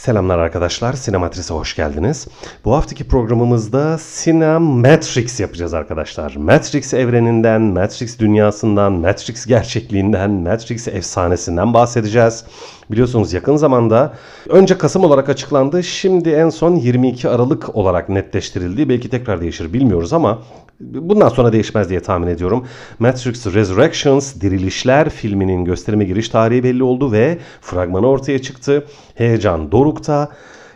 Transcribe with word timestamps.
Selamlar 0.00 0.38
arkadaşlar, 0.38 0.92
Sinematris'e 0.92 1.54
hoş 1.54 1.76
geldiniz. 1.76 2.28
Bu 2.64 2.74
haftaki 2.74 3.08
programımızda 3.08 3.98
Cinematrix 4.24 5.40
yapacağız 5.40 5.74
arkadaşlar. 5.74 6.36
Matrix 6.36 6.94
evreninden, 6.94 7.62
Matrix 7.62 8.18
dünyasından, 8.18 8.92
Matrix 8.92 9.46
gerçekliğinden, 9.46 10.30
Matrix 10.30 10.88
efsanesinden 10.88 11.74
bahsedeceğiz. 11.74 12.44
Biliyorsunuz 12.90 13.32
yakın 13.32 13.56
zamanda 13.56 14.14
önce 14.48 14.78
Kasım 14.78 15.04
olarak 15.04 15.28
açıklandı, 15.28 15.82
şimdi 15.82 16.30
en 16.30 16.48
son 16.48 16.76
22 16.76 17.28
Aralık 17.28 17.76
olarak 17.76 18.08
netleştirildi. 18.08 18.88
Belki 18.88 19.10
tekrar 19.10 19.40
değişir 19.40 19.72
bilmiyoruz 19.72 20.12
ama 20.12 20.38
bundan 20.80 21.28
sonra 21.28 21.52
değişmez 21.52 21.90
diye 21.90 22.00
tahmin 22.00 22.26
ediyorum. 22.26 22.66
Matrix 22.98 23.46
Resurrections 23.46 24.40
Dirilişler 24.40 25.10
filminin 25.10 25.64
gösterime 25.64 26.04
giriş 26.04 26.28
tarihi 26.28 26.64
belli 26.64 26.82
oldu 26.82 27.12
ve 27.12 27.38
fragmanı 27.60 28.06
ortaya 28.08 28.42
çıktı. 28.42 28.86
Heyecan 29.14 29.72
dorukta. 29.72 30.28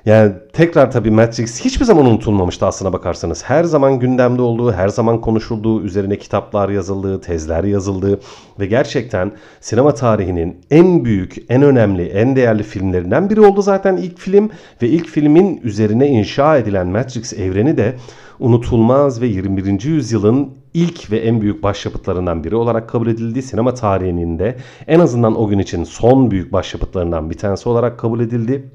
Yani 0.07 0.33
tekrar 0.53 0.91
tabii 0.91 1.11
Matrix 1.11 1.65
hiçbir 1.65 1.85
zaman 1.85 2.07
unutulmamıştı 2.07 2.67
aslına 2.67 2.93
bakarsanız. 2.93 3.45
Her 3.45 3.65
zaman 3.65 3.99
gündemde 3.99 4.43
olduğu, 4.43 4.73
her 4.73 4.89
zaman 4.89 5.21
konuşulduğu, 5.21 5.83
üzerine 5.83 6.19
kitaplar 6.19 6.69
yazıldığı, 6.69 7.21
tezler 7.21 7.65
yazıldığı 7.65 8.21
ve 8.61 8.67
gerçekten 8.67 9.33
sinema 9.61 9.95
tarihinin 9.95 10.61
en 10.71 11.05
büyük, 11.05 11.37
en 11.49 11.63
önemli, 11.63 12.03
en 12.03 12.37
değerli 12.37 12.63
filmlerinden 12.63 13.31
biri 13.31 13.41
oldu 13.41 13.63
zaten 13.63 13.97
ilk 13.97 14.19
film 14.19 14.51
ve 14.83 14.89
ilk 14.89 15.07
filmin 15.07 15.61
üzerine 15.63 16.09
inşa 16.09 16.59
edilen 16.59 16.87
Matrix 16.87 17.33
evreni 17.33 17.77
de 17.77 17.97
unutulmaz 18.39 19.21
ve 19.21 19.27
21. 19.27 19.85
yüzyılın 19.85 20.51
ilk 20.75 21.11
ve 21.11 21.19
en 21.19 21.41
büyük 21.41 21.63
başyapıtlarından 21.63 22.45
biri 22.45 22.57
olarak 22.57 22.89
kabul 22.89 23.07
edildi. 23.07 23.43
Sinema 23.43 23.75
tarihinin 23.75 24.39
de 24.39 24.57
en 24.87 25.01
azından 25.01 25.41
o 25.41 25.49
gün 25.49 25.59
için 25.59 25.85
son 25.85 26.31
büyük 26.31 26.53
başyapıtlarından 26.53 27.31
bir 27.31 27.39
tanesi 27.39 27.69
olarak 27.69 27.99
kabul 27.99 28.21
edildi. 28.21 28.71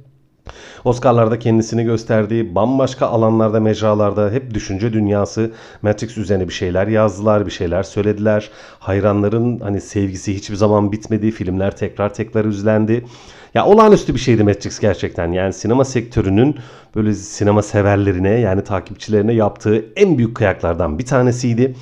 Oscar'larda 0.86 1.40
kendisini 1.40 1.84
gösterdiği 1.84 2.56
bambaşka 2.56 3.08
alanlarda, 3.08 3.60
mecralarda 3.60 4.30
hep 4.32 4.54
düşünce 4.54 4.94
dünyası 4.94 5.52
Matrix 5.82 6.18
üzerine 6.18 6.48
bir 6.48 6.54
şeyler 6.54 6.88
yazdılar, 6.88 7.46
bir 7.46 7.52
şeyler 7.52 7.84
söylediler. 7.84 8.50
Hayranların 8.80 9.60
hani 9.60 9.82
sevgisi 9.82 10.36
hiçbir 10.36 10.56
zaman 10.56 10.92
bitmedi. 10.92 11.32
Filmler 11.32 11.78
tekrar 11.78 12.14
tekrar 12.14 12.46
üzlendi. 12.46 13.06
Ya 13.54 13.66
olağanüstü 13.66 14.14
bir 14.14 14.20
şeydi 14.20 14.44
Matrix 14.44 14.80
gerçekten. 14.80 15.32
Yani 15.32 15.54
sinema 15.54 15.86
sektörünün 15.86 16.56
böyle 16.96 17.14
sinema 17.14 17.62
severlerine 17.62 18.30
yani 18.30 18.64
takipçilerine 18.64 19.34
yaptığı 19.34 19.86
en 19.96 20.18
büyük 20.18 20.36
kıyaklardan 20.36 21.00
bir 21.00 21.06
tanesiydi 21.06 21.76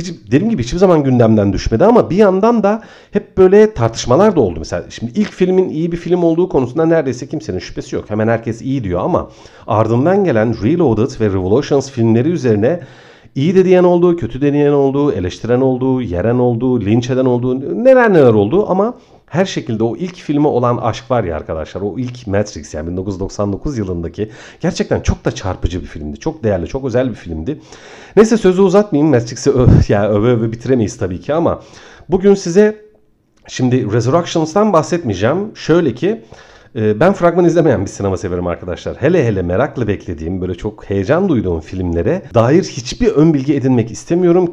hiç 0.00 0.12
dediğim 0.26 0.50
gibi 0.50 0.62
hiçbir 0.62 0.78
zaman 0.78 1.04
gündemden 1.04 1.52
düşmedi 1.52 1.84
ama 1.84 2.10
bir 2.10 2.16
yandan 2.16 2.62
da 2.62 2.82
hep 3.10 3.38
böyle 3.38 3.74
tartışmalar 3.74 4.36
da 4.36 4.40
oldu. 4.40 4.58
Mesela 4.58 4.84
şimdi 4.90 5.12
ilk 5.20 5.32
filmin 5.32 5.68
iyi 5.68 5.92
bir 5.92 5.96
film 5.96 6.22
olduğu 6.22 6.48
konusunda 6.48 6.86
neredeyse 6.86 7.26
kimsenin 7.26 7.58
şüphesi 7.58 7.96
yok. 7.96 8.10
Hemen 8.10 8.28
herkes 8.28 8.62
iyi 8.62 8.84
diyor 8.84 9.00
ama 9.00 9.30
ardından 9.66 10.24
gelen 10.24 10.62
Reloaded 10.62 11.20
ve 11.20 11.26
Revolutions 11.26 11.90
filmleri 11.90 12.28
üzerine 12.28 12.80
iyi 13.34 13.54
de 13.54 13.64
diyen 13.64 13.84
oldu, 13.84 14.16
kötü 14.16 14.40
de 14.40 14.52
diyen 14.52 14.72
oldu, 14.72 15.12
eleştiren 15.12 15.60
oldu, 15.60 16.02
yeren 16.02 16.38
oldu, 16.38 16.80
linç 16.80 17.10
eden 17.10 17.24
oldu, 17.24 17.60
neler 17.84 18.12
neler 18.12 18.32
oldu 18.32 18.66
ama 18.68 18.94
her 19.30 19.44
şekilde 19.44 19.84
o 19.84 19.96
ilk 19.96 20.16
filme 20.16 20.48
olan 20.48 20.76
aşk 20.76 21.10
var 21.10 21.24
ya 21.24 21.36
arkadaşlar. 21.36 21.80
O 21.80 21.98
ilk 21.98 22.26
Matrix 22.26 22.74
yani 22.74 22.90
1999 22.90 23.78
yılındaki 23.78 24.30
gerçekten 24.60 25.00
çok 25.00 25.24
da 25.24 25.34
çarpıcı 25.34 25.82
bir 25.82 25.86
filmdi. 25.86 26.20
Çok 26.20 26.44
değerli, 26.44 26.66
çok 26.66 26.84
özel 26.84 27.10
bir 27.10 27.14
filmdi. 27.14 27.60
Neyse 28.16 28.36
sözü 28.36 28.62
uzatmayayım. 28.62 29.10
Matrix'i 29.10 29.52
yani 29.92 30.06
öve 30.06 30.28
öve 30.28 30.52
bitiremeyiz 30.52 30.98
tabii 30.98 31.20
ki 31.20 31.34
ama 31.34 31.62
bugün 32.08 32.34
size 32.34 32.84
şimdi 33.48 33.92
Resurrections'tan 33.92 34.72
bahsetmeyeceğim. 34.72 35.56
Şöyle 35.56 35.94
ki 35.94 36.22
ben 36.74 37.12
fragman 37.12 37.44
izlemeyen 37.44 37.80
bir 37.80 37.90
sinema 37.90 38.16
severim 38.16 38.46
arkadaşlar. 38.46 38.96
Hele 38.96 39.26
hele 39.26 39.42
merakla 39.42 39.88
beklediğim, 39.88 40.40
böyle 40.40 40.54
çok 40.54 40.90
heyecan 40.90 41.28
duyduğum 41.28 41.60
filmlere 41.60 42.22
dair 42.34 42.62
hiçbir 42.62 43.08
ön 43.08 43.34
bilgi 43.34 43.54
edinmek 43.54 43.90
istemiyorum. 43.90 44.50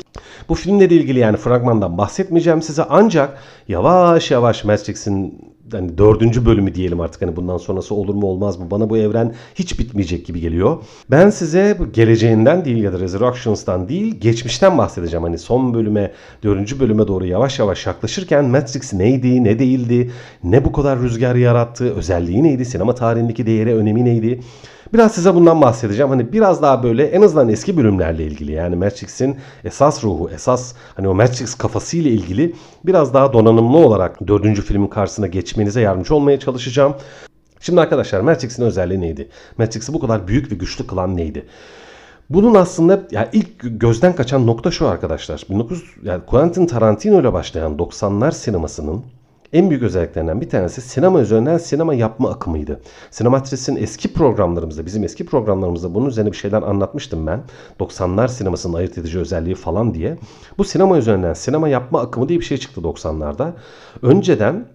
Bu 0.50 0.56
filmle 0.56 0.86
ilgili 0.86 1.20
yani 1.20 1.38
fragmandan 1.38 1.98
bahsetmeyeceğim 1.98 2.62
size 2.62 2.84
ancak 2.90 3.38
yavaş 3.68 4.32
yavaş 4.32 4.64
Matrix'in 4.64 5.42
hani 5.72 5.98
dördüncü 5.98 6.46
bölümü 6.46 6.76
diyelim 6.76 7.00
artık 7.00 7.22
hani 7.22 7.36
bundan 7.36 7.58
sonrası 7.58 7.96
olur 7.96 8.16
mu 8.16 8.28
olmaz 8.28 8.60
mı 8.60 8.72
bana 8.72 8.90
bu 8.90 8.98
evren 8.98 9.34
hiç 9.56 9.80
bitmeyecek 9.80 10.26
gibi 10.26 10.40
geliyor. 10.40 10.78
Ben 11.12 11.30
size 11.30 11.78
geleceğinden 11.94 12.66
değil 12.66 12.84
ya 12.84 12.94
da 12.94 13.00
Resurrections'tan 13.00 13.90
değil 13.90 14.20
geçmişten 14.20 14.78
bahsedeceğim. 14.78 15.24
Hani 15.24 15.38
son 15.38 15.74
bölüme 15.74 16.12
dördüncü 16.44 16.80
bölüme 16.80 17.08
doğru 17.08 17.26
yavaş 17.26 17.60
yavaş 17.60 17.88
yaklaşırken 17.88 18.46
Matrix 18.46 18.94
neydi 18.94 19.44
ne 19.44 19.60
değildi 19.60 20.12
ne 20.44 20.66
bu 20.66 20.72
kadar 20.72 21.00
rüzgar 21.00 21.36
yarattı 21.36 21.96
özelliği 21.96 22.44
neydi 22.44 22.66
sinema 22.66 22.96
tarihindeki 22.96 23.46
değeri 23.46 23.76
önemi 23.76 24.06
neydi 24.06 24.40
Biraz 24.94 25.12
size 25.12 25.36
bundan 25.36 25.62
bahsedeceğim. 25.62 26.10
Hani 26.10 26.34
biraz 26.34 26.62
daha 26.62 26.84
böyle 26.84 27.06
en 27.06 27.22
azından 27.22 27.50
eski 27.50 27.78
bölümlerle 27.78 28.26
ilgili 28.26 28.52
yani 28.52 28.76
Matrix'in 28.76 29.38
esas 29.64 30.04
ruhu, 30.04 30.30
esas 30.30 30.74
hani 30.96 31.08
o 31.08 31.14
Matrix 31.14 31.56
kafasıyla 31.56 32.12
ilgili 32.12 32.56
biraz 32.86 33.14
daha 33.14 33.34
donanımlı 33.34 33.78
olarak 33.78 34.28
dördüncü 34.28 34.62
filmin 34.62 34.88
karşısına 34.88 35.28
geçmenize 35.28 35.82
yardımcı 35.82 36.16
olmaya 36.16 36.40
çalışacağım. 36.40 36.96
Şimdi 37.60 37.82
arkadaşlar 37.82 38.22
Matrix'in 38.22 38.64
özelliği 38.64 39.02
neydi? 39.02 39.30
Matrix'i 39.58 39.94
bu 39.94 40.00
kadar 40.00 40.28
büyük 40.28 40.52
ve 40.52 40.56
güçlü 40.56 40.88
kılan 40.88 41.18
neydi? 41.18 41.46
Bunun 42.30 42.56
aslında 42.56 43.04
yani 43.12 43.28
ilk 43.34 43.48
gözden 43.62 44.16
kaçan 44.16 44.48
nokta 44.48 44.72
şu 44.72 44.88
arkadaşlar. 44.88 45.44
19 45.52 45.84
yani 46.04 46.26
Quentin 46.26 46.66
Tarantino 46.66 47.22
ile 47.22 47.34
başlayan 47.34 47.78
90'lar 47.78 48.32
sinemasının 48.32 49.04
en 49.54 49.70
büyük 49.70 49.84
özelliklerinden 49.84 50.42
bir 50.42 50.50
tanesi 50.50 50.82
sinema 50.82 51.22
üzerinden 51.22 51.58
sinema 51.58 51.94
yapma 51.94 52.30
akımıydı. 52.30 52.82
Sinematris'in 53.12 53.76
eski 53.76 54.14
programlarımızda, 54.14 54.86
bizim 54.86 55.04
eski 55.04 55.26
programlarımızda 55.26 55.94
bunun 55.94 56.06
üzerine 56.06 56.32
bir 56.32 56.38
şeyler 56.38 56.62
anlatmıştım 56.62 57.28
ben. 57.28 57.44
90'lar 57.80 58.28
sinemasının 58.28 58.74
ayırt 58.74 58.98
edici 58.98 59.20
özelliği 59.20 59.56
falan 59.56 59.94
diye. 59.94 60.18
Bu 60.58 60.64
sinema 60.64 60.98
üzerinden 60.98 61.34
sinema 61.34 61.70
yapma 61.70 62.02
akımı 62.02 62.30
diye 62.30 62.40
bir 62.40 62.46
şey 62.46 62.58
çıktı 62.58 62.82
90'larda. 62.82 63.52
Önceden 64.02 64.66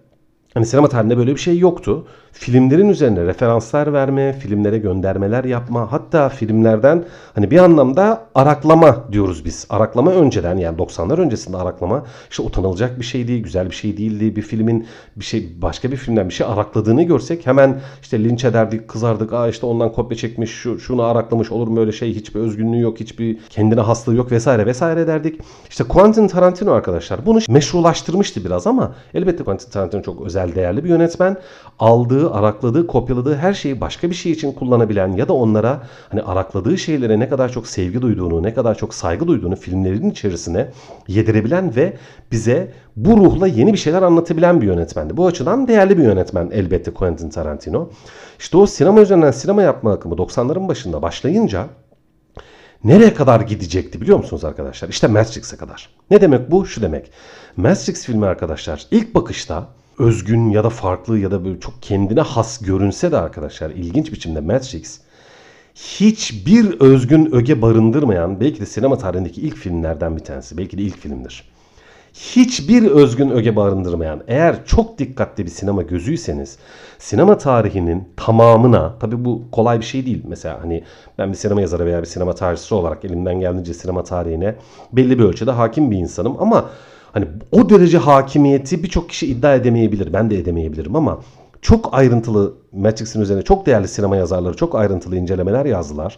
Hani 0.53 0.65
sinema 0.65 0.87
tarihinde 0.89 1.17
böyle 1.17 1.31
bir 1.31 1.39
şey 1.39 1.57
yoktu. 1.57 2.07
Filmlerin 2.31 2.89
üzerine 2.89 3.25
referanslar 3.25 3.93
verme, 3.93 4.33
filmlere 4.33 4.77
göndermeler 4.77 5.43
yapma, 5.43 5.91
hatta 5.91 6.29
filmlerden 6.29 7.05
hani 7.35 7.51
bir 7.51 7.57
anlamda 7.57 8.25
araklama 8.35 9.11
diyoruz 9.11 9.45
biz. 9.45 9.65
Araklama 9.69 10.11
önceden 10.11 10.57
yani 10.57 10.77
90'lar 10.77 11.21
öncesinde 11.21 11.57
araklama 11.57 12.05
işte 12.29 12.43
utanılacak 12.43 12.99
bir 12.99 13.05
şey 13.05 13.27
değil, 13.27 13.43
güzel 13.43 13.69
bir 13.69 13.75
şey 13.75 13.97
değildi. 13.97 14.35
Bir 14.35 14.41
filmin 14.41 14.87
bir 15.15 15.25
şey 15.25 15.61
başka 15.61 15.91
bir 15.91 15.97
filmden 15.97 16.29
bir 16.29 16.33
şey 16.33 16.47
arakladığını 16.47 17.03
görsek 17.03 17.47
hemen 17.47 17.79
işte 18.01 18.23
linç 18.23 18.45
ederdik, 18.45 18.87
kızardık. 18.87 19.33
Aa 19.33 19.47
işte 19.47 19.65
ondan 19.65 19.91
kopya 19.91 20.17
çekmiş, 20.17 20.51
şu, 20.51 20.79
şunu 20.79 21.03
araklamış 21.03 21.51
olur 21.51 21.67
mu 21.67 21.79
öyle 21.79 21.91
şey? 21.91 22.15
Hiçbir 22.15 22.39
özgünlüğü 22.39 22.79
yok, 22.79 22.99
hiçbir 22.99 23.37
kendine 23.49 23.81
haslığı 23.81 24.15
yok 24.15 24.31
vesaire 24.31 24.65
vesaire 24.65 25.07
derdik. 25.07 25.39
İşte 25.69 25.83
Quentin 25.83 26.27
Tarantino 26.27 26.71
arkadaşlar 26.71 27.25
bunu 27.25 27.39
meşrulaştırmıştı 27.49 28.45
biraz 28.45 28.67
ama 28.67 28.95
elbette 29.13 29.43
Quentin 29.43 29.71
Tarantino 29.71 30.01
çok 30.01 30.21
özel 30.21 30.42
özel 30.43 30.55
değerli 30.55 30.83
bir 30.83 30.89
yönetmen. 30.89 31.37
Aldığı, 31.79 32.31
arakladığı, 32.31 32.87
kopyaladığı 32.87 33.35
her 33.35 33.53
şeyi 33.53 33.81
başka 33.81 34.09
bir 34.09 34.15
şey 34.15 34.31
için 34.31 34.51
kullanabilen 34.51 35.11
ya 35.11 35.27
da 35.27 35.33
onlara 35.33 35.81
hani 36.09 36.21
arakladığı 36.21 36.77
şeylere 36.77 37.19
ne 37.19 37.29
kadar 37.29 37.49
çok 37.49 37.67
sevgi 37.67 38.01
duyduğunu, 38.01 38.43
ne 38.43 38.53
kadar 38.53 38.75
çok 38.75 38.93
saygı 38.93 39.27
duyduğunu 39.27 39.55
filmlerin 39.55 40.09
içerisine 40.09 40.67
yedirebilen 41.07 41.75
ve 41.75 41.93
bize 42.31 42.71
bu 42.95 43.17
ruhla 43.17 43.47
yeni 43.47 43.73
bir 43.73 43.77
şeyler 43.77 44.01
anlatabilen 44.01 44.61
bir 44.61 44.67
yönetmendi. 44.67 45.17
Bu 45.17 45.27
açıdan 45.27 45.67
değerli 45.67 45.97
bir 45.97 46.03
yönetmen 46.03 46.49
elbette 46.53 46.91
Quentin 46.91 47.29
Tarantino. 47.29 47.89
İşte 48.39 48.57
o 48.57 48.65
sinema 48.65 49.01
üzerinden 49.01 49.31
sinema 49.31 49.61
yapma 49.61 49.93
akımı 49.93 50.15
90'ların 50.15 50.67
başında 50.67 51.01
başlayınca 51.01 51.67
nereye 52.83 53.13
kadar 53.13 53.41
gidecekti 53.41 54.01
biliyor 54.01 54.17
musunuz 54.17 54.45
arkadaşlar? 54.45 54.89
İşte 54.89 55.07
Matrix'e 55.07 55.57
kadar. 55.57 55.89
Ne 56.11 56.21
demek 56.21 56.51
bu? 56.51 56.65
Şu 56.65 56.81
demek. 56.81 57.11
Matrix 57.57 58.05
filmi 58.05 58.25
arkadaşlar 58.25 58.87
ilk 58.91 59.15
bakışta 59.15 59.67
özgün 59.99 60.49
ya 60.49 60.63
da 60.63 60.69
farklı 60.69 61.19
ya 61.19 61.31
da 61.31 61.45
böyle 61.45 61.59
çok 61.59 61.81
kendine 61.81 62.21
has 62.21 62.61
görünse 62.65 63.11
de 63.11 63.17
arkadaşlar 63.17 63.69
ilginç 63.69 64.11
biçimde 64.11 64.41
Matrix 64.41 64.99
hiçbir 65.75 66.79
özgün 66.79 67.35
öge 67.35 67.61
barındırmayan 67.61 68.39
belki 68.39 68.61
de 68.61 68.65
sinema 68.65 68.97
tarihindeki 68.97 69.41
ilk 69.41 69.55
filmlerden 69.55 70.17
bir 70.17 70.23
tanesi. 70.23 70.57
Belki 70.57 70.77
de 70.77 70.81
ilk 70.81 70.97
filmdir. 70.97 71.53
Hiçbir 72.13 72.83
özgün 72.83 73.29
öge 73.29 73.55
barındırmayan 73.55 74.23
eğer 74.27 74.65
çok 74.65 74.97
dikkatli 74.97 75.45
bir 75.45 75.49
sinema 75.49 75.81
gözüyseniz 75.81 76.57
sinema 76.99 77.37
tarihinin 77.37 78.09
tamamına 78.17 78.99
tabi 78.99 79.25
bu 79.25 79.43
kolay 79.51 79.79
bir 79.79 79.85
şey 79.85 80.05
değil. 80.05 80.23
Mesela 80.27 80.61
hani 80.61 80.83
ben 81.17 81.31
bir 81.31 81.37
sinema 81.37 81.61
yazarı 81.61 81.85
veya 81.85 82.01
bir 82.01 82.07
sinema 82.07 82.35
tarihçisi 82.35 82.75
olarak 82.75 83.05
elimden 83.05 83.39
geldiğince 83.39 83.73
sinema 83.73 84.03
tarihine 84.03 84.55
belli 84.91 85.19
bir 85.19 85.23
ölçüde 85.23 85.51
hakim 85.51 85.91
bir 85.91 85.97
insanım 85.97 86.35
ama 86.39 86.69
Hani 87.13 87.25
o 87.51 87.69
derece 87.69 87.97
hakimiyeti 87.97 88.83
birçok 88.83 89.09
kişi 89.09 89.27
iddia 89.27 89.55
edemeyebilir. 89.55 90.13
Ben 90.13 90.29
de 90.29 90.39
edemeyebilirim 90.39 90.95
ama 90.95 91.19
çok 91.61 91.93
ayrıntılı 91.93 92.53
Matrix'in 92.71 93.21
üzerine 93.21 93.43
çok 93.43 93.65
değerli 93.65 93.87
sinema 93.87 94.15
yazarları 94.15 94.55
çok 94.55 94.75
ayrıntılı 94.75 95.17
incelemeler 95.17 95.65
yazdılar. 95.65 96.17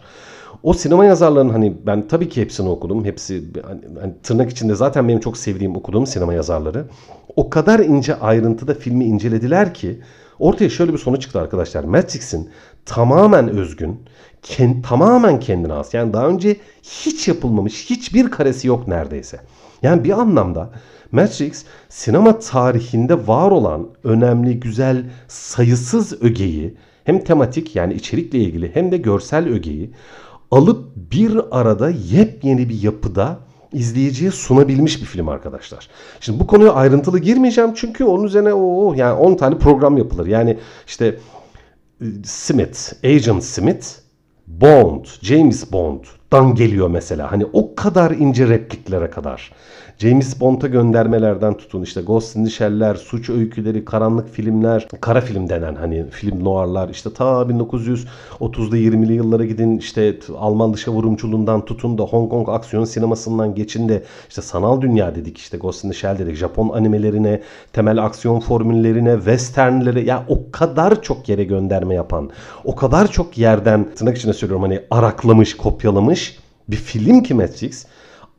O 0.62 0.74
sinema 0.74 1.04
yazarlarının 1.04 1.52
hani 1.52 1.76
ben 1.86 2.08
tabii 2.08 2.28
ki 2.28 2.40
hepsini 2.40 2.68
okudum. 2.68 3.04
Hepsi 3.04 3.44
hani, 3.66 3.80
hani 4.00 4.12
tırnak 4.22 4.50
içinde 4.50 4.74
zaten 4.74 5.08
benim 5.08 5.20
çok 5.20 5.36
sevdiğim 5.36 5.76
okuduğum 5.76 6.06
sinema 6.06 6.34
yazarları. 6.34 6.84
O 7.36 7.50
kadar 7.50 7.78
ince 7.78 8.20
ayrıntıda 8.20 8.74
filmi 8.74 9.04
incelediler 9.04 9.74
ki 9.74 10.00
ortaya 10.38 10.70
şöyle 10.70 10.92
bir 10.92 10.98
sonuç 10.98 11.22
çıktı 11.22 11.40
arkadaşlar. 11.40 11.84
Matrix'in 11.84 12.50
tamamen 12.86 13.48
özgün, 13.48 14.00
kend, 14.42 14.84
tamamen 14.84 15.40
kendine 15.40 15.72
has. 15.72 15.94
Yani 15.94 16.12
daha 16.12 16.28
önce 16.28 16.56
hiç 16.82 17.28
yapılmamış 17.28 17.90
hiçbir 17.90 18.30
karesi 18.30 18.68
yok 18.68 18.88
neredeyse. 18.88 19.40
Yani 19.82 20.04
bir 20.04 20.10
anlamda 20.10 20.70
Matrix 21.12 21.64
sinema 21.88 22.38
tarihinde 22.38 23.26
var 23.26 23.50
olan 23.50 23.88
önemli, 24.04 24.60
güzel, 24.60 25.04
sayısız 25.28 26.22
ögeyi 26.22 26.76
hem 27.04 27.24
tematik 27.24 27.76
yani 27.76 27.94
içerikle 27.94 28.38
ilgili 28.38 28.74
hem 28.74 28.92
de 28.92 28.96
görsel 28.96 29.48
ögeyi 29.48 29.90
alıp 30.50 30.84
bir 30.96 31.40
arada 31.50 31.90
yepyeni 31.90 32.68
bir 32.68 32.82
yapıda 32.82 33.38
izleyiciye 33.72 34.30
sunabilmiş 34.30 35.00
bir 35.00 35.06
film 35.06 35.28
arkadaşlar. 35.28 35.88
Şimdi 36.20 36.40
bu 36.40 36.46
konuya 36.46 36.72
ayrıntılı 36.72 37.18
girmeyeceğim 37.18 37.74
çünkü 37.74 38.04
onun 38.04 38.24
üzerine 38.24 38.54
o 38.54 38.94
yani 38.94 39.12
10 39.12 39.34
tane 39.34 39.58
program 39.58 39.98
yapılır. 39.98 40.26
Yani 40.26 40.58
işte 40.86 41.18
e, 42.00 42.04
Smith, 42.24 43.04
Agent 43.04 43.44
Smith, 43.44 43.86
Bond, 44.46 45.04
James 45.22 45.72
Bond'dan 46.32 46.54
geliyor 46.54 46.88
mesela. 46.88 47.32
Hani 47.32 47.46
o 47.52 47.74
kadar 47.74 48.10
ince 48.10 48.48
repliklere 48.48 49.10
kadar. 49.10 49.52
James 49.98 50.40
Bond'a 50.40 50.66
göndermelerden 50.66 51.54
tutun 51.54 51.82
işte 51.82 52.02
Ghost 52.02 52.36
in 52.36 52.44
the 52.44 52.50
Shell'ler, 52.50 52.94
suç 52.94 53.30
öyküleri, 53.30 53.84
karanlık 53.84 54.28
filmler, 54.28 54.88
kara 55.00 55.20
film 55.20 55.48
denen 55.48 55.74
hani 55.74 56.10
film 56.10 56.44
noirlar 56.44 56.88
işte 56.88 57.12
ta 57.12 57.24
1930'da 57.24 58.76
20'li 58.76 59.12
yıllara 59.12 59.44
gidin 59.44 59.78
işte 59.78 60.18
Alman 60.38 60.74
dışa 60.74 60.90
vurumculuğundan 60.90 61.64
tutun 61.64 61.98
da 61.98 62.02
Hong 62.02 62.30
Kong 62.30 62.48
aksiyon 62.48 62.84
sinemasından 62.84 63.54
geçin 63.54 63.88
de 63.88 64.02
işte 64.28 64.42
sanal 64.42 64.80
dünya 64.80 65.14
dedik 65.14 65.38
işte 65.38 65.56
Ghost 65.56 65.84
in 65.84 65.90
the 65.90 65.96
Shell 65.96 66.18
dedik 66.18 66.36
Japon 66.36 66.68
animelerine, 66.68 67.42
temel 67.72 68.04
aksiyon 68.04 68.40
formüllerine, 68.40 69.14
westernlere 69.16 70.00
ya 70.00 70.24
o 70.28 70.50
kadar 70.52 71.02
çok 71.02 71.28
yere 71.28 71.44
gönderme 71.44 71.94
yapan, 71.94 72.30
o 72.64 72.76
kadar 72.76 73.10
çok 73.10 73.38
yerden 73.38 73.86
tırnak 73.94 74.16
içine 74.16 74.32
söylüyorum 74.32 74.62
hani 74.62 74.80
araklamış, 74.90 75.56
kopyalamış 75.56 76.15
bir 76.68 76.76
film 76.76 77.22
ki 77.22 77.34
Matrix 77.34 77.86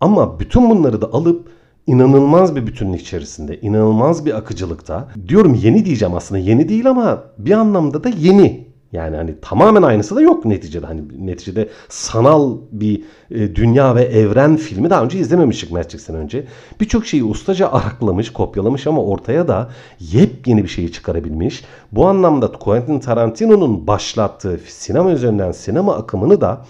ama 0.02 0.40
bütün 0.40 0.70
bunları 0.70 1.02
da 1.02 1.14
alıp 1.14 1.50
inanılmaz 1.88 2.56
bir 2.56 2.68
bütünlük 2.68 3.02
içerisinde, 3.02 3.62
inanılmaz 3.62 4.26
bir 4.26 4.38
akıcılıkta. 4.38 5.08
Diyorum 5.28 5.54
yeni 5.54 5.86
diyeceğim 5.86 6.16
aslında 6.16 6.40
yeni 6.40 6.70
değil 6.70 6.90
ama 6.90 7.24
bir 7.38 7.52
anlamda 7.52 8.04
da 8.04 8.10
yeni. 8.10 8.68
Yani 8.92 9.16
hani 9.16 9.36
tamamen 9.42 9.82
aynısı 9.82 10.16
da 10.16 10.22
yok 10.22 10.46
neticede. 10.46 10.86
Hani 10.86 11.02
neticede 11.28 11.70
sanal 11.90 12.58
bir 12.72 13.04
e, 13.32 13.56
dünya 13.56 13.96
ve 13.96 14.04
evren 14.04 14.58
filmi 14.58 14.90
daha 14.90 15.04
önce 15.04 15.20
izlememiştik 15.20 15.72
Matrix'ten 15.72 16.16
önce. 16.16 16.46
Birçok 16.82 17.06
şeyi 17.06 17.24
ustaca 17.24 17.72
araklamış, 17.72 18.34
kopyalamış 18.34 18.88
ama 18.88 19.04
ortaya 19.04 19.48
da 19.48 19.70
yepyeni 20.00 20.64
bir 20.64 20.70
şeyi 20.70 20.92
çıkarabilmiş. 20.92 21.64
Bu 21.92 22.08
anlamda 22.08 22.52
Quentin 22.52 23.00
Tarantino'nun 23.00 23.88
başlattığı 23.88 24.60
sinema 24.68 25.12
üzerinden 25.12 25.52
sinema 25.52 25.96
akımını 25.96 26.42
da 26.42 26.66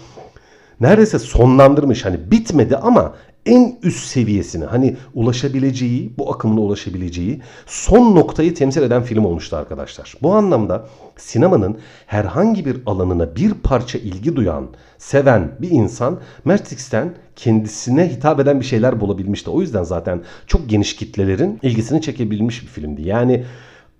neredeyse 0.80 1.18
sonlandırmış. 1.18 2.04
Hani 2.04 2.30
bitmedi 2.30 2.76
ama 2.76 3.14
en 3.46 3.78
üst 3.82 4.06
seviyesini 4.06 4.64
hani 4.64 4.96
ulaşabileceği, 5.14 6.12
bu 6.18 6.32
akımına 6.32 6.60
ulaşabileceği 6.60 7.40
son 7.66 8.16
noktayı 8.16 8.54
temsil 8.54 8.82
eden 8.82 9.02
film 9.02 9.24
olmuştu 9.24 9.56
arkadaşlar. 9.56 10.14
Bu 10.22 10.34
anlamda 10.34 10.86
sinemanın 11.16 11.78
herhangi 12.06 12.66
bir 12.66 12.76
alanına 12.86 13.36
bir 13.36 13.54
parça 13.54 13.98
ilgi 13.98 14.36
duyan, 14.36 14.66
seven 14.98 15.52
bir 15.58 15.70
insan 15.70 16.18
Matrix'ten 16.44 17.14
kendisine 17.36 18.10
hitap 18.10 18.40
eden 18.40 18.60
bir 18.60 18.64
şeyler 18.64 19.00
bulabilmişti. 19.00 19.50
O 19.50 19.60
yüzden 19.60 19.82
zaten 19.82 20.22
çok 20.46 20.68
geniş 20.68 20.96
kitlelerin 20.96 21.58
ilgisini 21.62 22.02
çekebilmiş 22.02 22.62
bir 22.62 22.68
filmdi. 22.68 23.02
Yani 23.02 23.44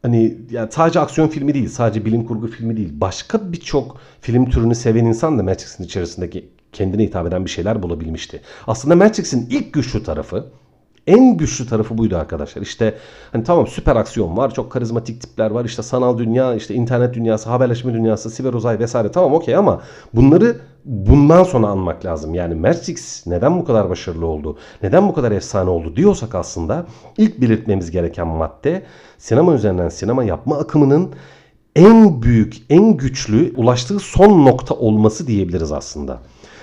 hani 0.02 0.38
yani 0.50 0.68
sadece 0.72 1.00
aksiyon 1.00 1.28
filmi 1.28 1.54
değil, 1.54 1.68
sadece 1.68 2.04
bilim 2.04 2.24
kurgu 2.24 2.46
filmi 2.46 2.76
değil. 2.76 2.90
Başka 2.92 3.52
birçok 3.52 3.96
film 4.20 4.50
türünü 4.50 4.74
seven 4.74 5.04
insan 5.04 5.38
da 5.38 5.42
Matrix'in 5.42 5.84
içerisindeki 5.84 6.48
kendine 6.72 7.02
hitap 7.02 7.26
eden 7.26 7.44
bir 7.44 7.50
şeyler 7.50 7.82
bulabilmişti. 7.82 8.40
Aslında 8.66 8.96
Matrix'in 8.96 9.46
ilk 9.50 9.72
güçlü 9.72 10.02
tarafı 10.02 10.46
en 11.08 11.36
güçlü 11.36 11.66
tarafı 11.66 11.98
buydu 11.98 12.16
arkadaşlar. 12.16 12.62
İşte 12.62 12.94
hani 13.32 13.44
tamam 13.44 13.66
süper 13.66 13.96
aksiyon 13.96 14.36
var, 14.36 14.54
çok 14.54 14.72
karizmatik 14.72 15.20
tipler 15.20 15.50
var, 15.50 15.64
işte 15.64 15.82
sanal 15.82 16.18
dünya, 16.18 16.54
işte 16.54 16.74
internet 16.74 17.14
dünyası, 17.14 17.50
haberleşme 17.50 17.94
dünyası, 17.94 18.30
siber 18.30 18.52
uzay 18.52 18.78
vesaire 18.78 19.10
tamam 19.10 19.34
okey 19.34 19.56
ama 19.56 19.82
bunları 20.14 20.56
bundan 20.84 21.44
sonra 21.44 21.66
anmak 21.66 22.04
lazım. 22.04 22.34
Yani 22.34 22.54
Matrix 22.54 23.26
neden 23.26 23.60
bu 23.60 23.64
kadar 23.64 23.90
başarılı 23.90 24.26
oldu, 24.26 24.58
neden 24.82 25.08
bu 25.08 25.14
kadar 25.14 25.32
efsane 25.32 25.70
oldu 25.70 25.96
diyorsak 25.96 26.34
aslında 26.34 26.86
ilk 27.18 27.40
belirtmemiz 27.40 27.90
gereken 27.90 28.26
madde 28.26 28.82
sinema 29.18 29.54
üzerinden 29.54 29.88
sinema 29.88 30.24
yapma 30.24 30.58
akımının 30.58 31.10
en 31.76 32.22
büyük, 32.22 32.56
en 32.70 32.96
güçlü 32.96 33.52
ulaştığı 33.56 33.98
son 33.98 34.46
nokta 34.46 34.74
olması 34.74 35.26
diyebiliriz 35.26 35.72
aslında. 35.72 36.18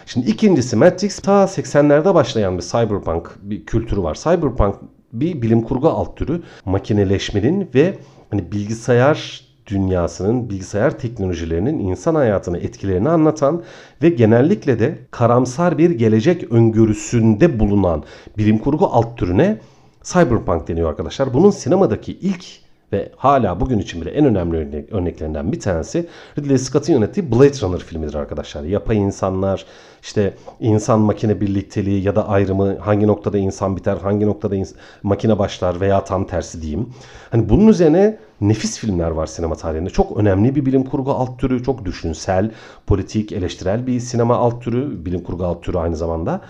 Şimdi 0.06 0.30
ikincisi 0.30 0.75
Matrix 0.75 1.19
ta 1.19 1.44
80'lerde 1.44 2.13
başlayan 2.13 2.57
bir 2.57 2.63
cyberpunk 2.63 3.31
bir 3.42 3.66
kültürü 3.66 4.04
var. 4.04 4.16
Cyberpunk 4.16 4.75
bir 5.13 5.42
bilim 5.42 5.62
kurgu 5.62 5.90
alt 5.90 6.18
türü 6.18 6.44
makineleşmenin 6.66 7.69
ve 7.75 7.98
hani 8.30 8.52
bilgisayar 8.52 9.46
dünyasının, 9.68 10.50
bilgisayar 10.50 11.00
teknolojilerinin 11.00 11.80
insan 11.80 12.16
hayatına 12.16 12.57
etkilerini 12.57 13.10
anlatan 13.10 13.63
ve 14.02 14.10
genellikle 14.10 14.80
de 14.80 15.00
karamsar 15.12 15.78
bir 15.78 15.90
gelecek 15.90 16.51
öngörüsünde 16.51 17.60
bulunan 17.60 18.04
bilim 18.38 18.58
kurgu 18.58 18.86
alt 18.86 19.18
türüne 19.18 19.60
cyberpunk 20.04 20.68
deniyor 20.68 20.90
arkadaşlar. 20.90 21.34
Bunun 21.34 21.50
sinemadaki 21.50 22.13
ilk 22.13 22.46
ve 22.94 23.12
hala 23.16 23.60
bugün 23.60 23.80
için 23.80 24.02
bile 24.02 24.10
en 24.10 24.26
önemli 24.26 24.58
örnek, 24.58 24.92
örneklerinden 24.94 25.52
bir 25.52 25.60
tanesi 25.60 26.08
Ridley 26.40 26.58
Scott'ın 26.58 26.94
yönettiği 26.94 27.32
Blade 27.32 27.62
Runner 27.62 27.80
filmidir 27.80 28.14
arkadaşlar. 28.14 28.64
Yapay 28.64 28.98
insanlar, 28.98 29.66
işte 30.04 30.34
insan 30.60 31.00
makine 31.00 31.42
birlikteliği 31.42 32.04
ya 32.04 32.16
da 32.16 32.28
ayrımı 32.28 32.78
hangi 32.78 33.08
noktada 33.08 33.38
insan 33.38 33.78
biter, 33.78 33.98
hangi 33.98 34.26
noktada 34.26 34.56
ins- 34.56 34.76
makine 35.04 35.40
başlar 35.40 35.82
veya 35.82 36.04
tam 36.04 36.28
tersi 36.28 36.62
diyeyim. 36.62 36.90
Hani 37.32 37.50
bunun 37.50 37.68
üzerine 37.68 38.18
nefis 38.42 38.80
filmler 38.80 39.12
var 39.12 39.26
sinema 39.26 39.56
tarihinde. 39.56 39.90
Çok 39.90 40.18
önemli 40.18 40.56
bir 40.56 40.66
bilim 40.66 40.84
kurgu 40.84 41.12
alt 41.12 41.39
türü, 41.39 41.63
çok 41.63 41.86
düşünsel, 41.86 42.51
politik, 42.88 43.32
eleştirel 43.32 43.88
bir 43.88 44.00
sinema 44.00 44.36
alt 44.36 44.63
türü, 44.63 45.06
bilim 45.06 45.24
kurgu 45.24 45.46
alt 45.46 45.63
türü 45.63 45.77
aynı 45.77 45.96
zamanda. 45.96 46.42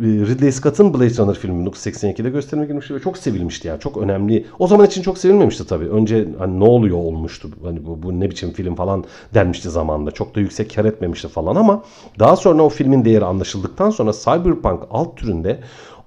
Ee, 0.00 0.06
Ridley 0.06 0.52
Scott'ın 0.52 0.94
Blade 0.94 1.16
Runner 1.16 1.34
filmi 1.34 1.68
1982'de 1.68 2.30
gösterime 2.30 2.66
girmişti 2.66 2.94
ve 2.94 3.00
çok 3.00 3.18
sevilmişti 3.18 3.68
yani. 3.68 3.80
Çok 3.80 3.96
önemli. 3.96 4.46
O 4.58 4.66
zaman 4.66 4.86
için 4.86 5.02
çok 5.02 5.18
sevilmemişti 5.18 5.66
tabii. 5.66 5.88
Önce 5.88 6.28
hani 6.38 6.60
ne 6.60 6.64
oluyor 6.64 6.96
olmuştu. 6.96 7.48
Hani 7.64 7.86
bu, 7.86 8.02
bu 8.02 8.20
ne 8.20 8.30
biçim 8.30 8.52
film 8.52 8.74
falan 8.74 9.04
denmişti 9.34 9.70
zamanında. 9.70 10.10
Çok 10.10 10.34
da 10.34 10.40
yüksek 10.40 10.74
kar 10.74 10.84
etmemişti 10.84 11.28
falan 11.28 11.56
ama 11.56 11.82
daha 12.18 12.36
sonra 12.36 12.62
o 12.62 12.68
filmin 12.68 13.04
değeri 13.04 13.24
anlaşıldıktan 13.24 13.90
sonra 13.90 14.12
Cyberpunk 14.12 14.82
alt 14.90 15.16
türünde 15.16 15.60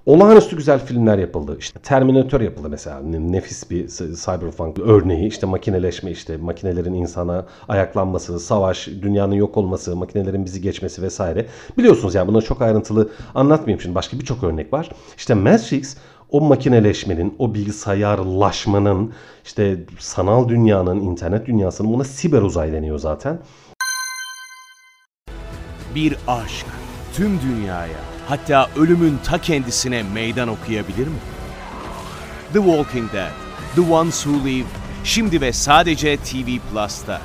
olağanüstü 0.08 0.56
güzel 0.56 0.78
filmler 0.86 1.18
yapıldı. 1.18 1.56
İşte 1.58 1.78
Terminator 1.78 2.40
yapıldı 2.40 2.68
mesela. 2.70 3.00
Nefis 3.00 3.70
bir 3.70 3.88
cyberpunk 4.24 4.78
örneği. 4.78 5.28
İşte 5.28 5.46
makineleşme, 5.46 6.10
işte 6.10 6.36
makinelerin 6.36 6.94
insana 6.94 7.46
ayaklanması, 7.68 8.40
savaş, 8.40 8.86
dünyanın 8.86 9.34
yok 9.34 9.56
olması, 9.56 9.96
makinelerin 9.96 10.44
bizi 10.44 10.60
geçmesi 10.60 11.02
vesaire. 11.02 11.46
Biliyorsunuz 11.78 12.14
yani 12.14 12.28
bunu 12.28 12.42
çok 12.42 12.62
ayrıntılı 12.62 13.10
anlatmayayım 13.34 13.80
şimdi. 13.80 13.94
Başka 13.94 14.18
birçok 14.18 14.44
örnek 14.44 14.72
var. 14.72 14.90
İşte 15.16 15.34
Matrix 15.34 15.96
o 16.30 16.40
makineleşmenin, 16.40 17.34
o 17.38 17.54
bilgisayarlaşmanın, 17.54 19.12
işte 19.44 19.84
sanal 19.98 20.48
dünyanın, 20.48 21.00
internet 21.00 21.46
dünyasının 21.46 21.92
buna 21.92 22.04
siber 22.04 22.42
uzay 22.42 22.72
deniyor 22.72 22.98
zaten. 22.98 23.38
Bir 25.94 26.16
aşk 26.26 26.66
tüm 27.14 27.40
dünyaya 27.40 28.17
hatta 28.28 28.68
ölümün 28.76 29.18
ta 29.24 29.38
kendisine 29.38 30.02
meydan 30.14 30.48
okuyabilir 30.48 31.06
mi? 31.06 31.18
The 32.52 32.58
Walking 32.58 33.12
Dead, 33.12 33.30
The 33.74 33.92
Ones 33.92 34.22
Who 34.22 34.48
Live, 34.48 34.66
şimdi 35.04 35.40
ve 35.40 35.52
sadece 35.52 36.16
TV 36.16 36.46
Plus'ta. 36.72 37.20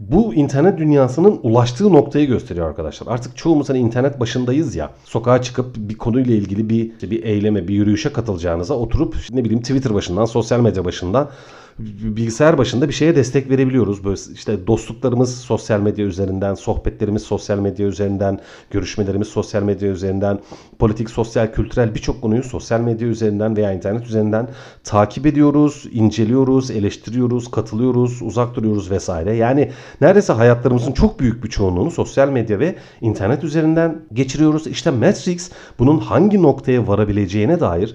Bu 0.00 0.34
internet 0.34 0.78
dünyasının 0.78 1.40
ulaştığı 1.42 1.92
noktayı 1.92 2.26
gösteriyor 2.26 2.68
arkadaşlar. 2.68 3.12
Artık 3.12 3.36
çoğumuz 3.36 3.68
hani 3.68 3.78
internet 3.78 4.20
başındayız 4.20 4.76
ya. 4.76 4.90
Sokağa 5.04 5.42
çıkıp 5.42 5.76
bir 5.76 5.98
konuyla 5.98 6.34
ilgili 6.34 6.68
bir 6.68 7.10
bir 7.10 7.22
eyleme, 7.22 7.68
bir 7.68 7.74
yürüyüşe 7.74 8.12
katılacağınıza 8.12 8.74
oturup 8.74 9.16
ne 9.30 9.44
bileyim 9.44 9.62
Twitter 9.62 9.94
başından, 9.94 10.24
sosyal 10.24 10.60
medya 10.60 10.84
başından 10.84 11.30
bilgisayar 11.78 12.58
başında 12.58 12.88
bir 12.88 12.94
şeye 12.94 13.16
destek 13.16 13.50
verebiliyoruz. 13.50 14.04
Böyle 14.04 14.20
işte 14.34 14.66
dostluklarımız 14.66 15.40
sosyal 15.40 15.80
medya 15.80 16.06
üzerinden, 16.06 16.54
sohbetlerimiz 16.54 17.22
sosyal 17.22 17.58
medya 17.58 17.86
üzerinden, 17.86 18.38
görüşmelerimiz 18.70 19.28
sosyal 19.28 19.62
medya 19.62 19.88
üzerinden, 19.88 20.38
politik, 20.78 21.10
sosyal, 21.10 21.52
kültürel 21.52 21.94
birçok 21.94 22.22
konuyu 22.22 22.42
sosyal 22.42 22.80
medya 22.80 23.08
üzerinden 23.08 23.56
veya 23.56 23.72
internet 23.72 24.06
üzerinden 24.06 24.48
takip 24.84 25.26
ediyoruz, 25.26 25.84
inceliyoruz, 25.92 26.70
eleştiriyoruz, 26.70 27.50
katılıyoruz, 27.50 28.22
uzak 28.22 28.54
duruyoruz 28.54 28.90
vesaire. 28.90 29.36
Yani 29.36 29.70
neredeyse 30.00 30.32
hayatlarımızın 30.32 30.92
çok 30.92 31.20
büyük 31.20 31.44
bir 31.44 31.50
çoğunluğunu 31.50 31.90
sosyal 31.90 32.28
medya 32.28 32.58
ve 32.58 32.76
internet 33.00 33.44
üzerinden 33.44 34.02
geçiriyoruz. 34.12 34.66
İşte 34.66 34.90
Matrix 34.90 35.50
bunun 35.78 35.98
hangi 35.98 36.42
noktaya 36.42 36.88
varabileceğine 36.88 37.60
dair 37.60 37.94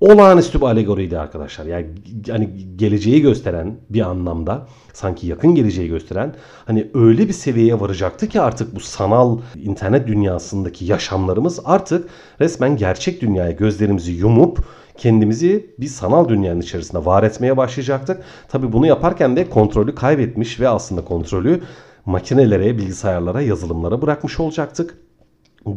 olağanüstü 0.00 0.60
bir 0.60 0.66
alegoriydi 0.66 1.18
arkadaşlar. 1.18 1.66
Yani 1.66 1.86
hani 2.30 2.50
geleceği 2.76 3.22
gösteren 3.22 3.76
bir 3.90 4.00
anlamda 4.00 4.66
sanki 4.92 5.26
yakın 5.26 5.54
geleceği 5.54 5.88
gösteren 5.88 6.34
hani 6.64 6.90
öyle 6.94 7.28
bir 7.28 7.32
seviyeye 7.32 7.80
varacaktı 7.80 8.28
ki 8.28 8.40
artık 8.40 8.74
bu 8.74 8.80
sanal 8.80 9.38
internet 9.54 10.08
dünyasındaki 10.08 10.84
yaşamlarımız 10.84 11.60
artık 11.64 12.08
resmen 12.40 12.76
gerçek 12.76 13.20
dünyaya 13.20 13.50
gözlerimizi 13.50 14.12
yumup 14.12 14.58
kendimizi 14.96 15.74
bir 15.78 15.86
sanal 15.86 16.28
dünyanın 16.28 16.60
içerisinde 16.60 17.04
var 17.04 17.22
etmeye 17.22 17.56
başlayacaktık. 17.56 18.22
Tabi 18.48 18.72
bunu 18.72 18.86
yaparken 18.86 19.36
de 19.36 19.50
kontrolü 19.50 19.94
kaybetmiş 19.94 20.60
ve 20.60 20.68
aslında 20.68 21.04
kontrolü 21.04 21.60
makinelere, 22.06 22.78
bilgisayarlara, 22.78 23.40
yazılımlara 23.40 24.02
bırakmış 24.02 24.40
olacaktık. 24.40 25.07